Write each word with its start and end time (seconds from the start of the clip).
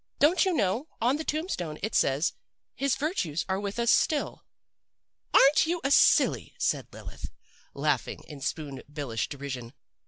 Don't 0.17 0.45
you 0.45 0.53
know, 0.53 0.87
on 0.99 1.17
the 1.17 1.23
tombstone 1.23 1.77
it 1.83 1.93
says, 1.93 2.33
"his 2.73 2.95
virtues 2.95 3.45
are 3.47 3.59
with 3.59 3.77
us 3.77 3.91
still."' 3.91 4.43
"'Aren't 5.31 5.67
you 5.67 5.79
a 5.83 5.91
silly!' 5.91 6.55
said 6.57 6.87
Lilith, 6.91 7.29
laughing 7.75 8.23
in 8.27 8.41
Spoon 8.41 8.81
billish 8.91 9.29
derision. 9.29 9.73